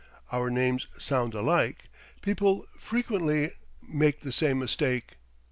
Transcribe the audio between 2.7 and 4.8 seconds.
frequently make the same